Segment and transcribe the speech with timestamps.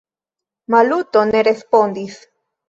[0.75, 2.19] Maluto ne respondis.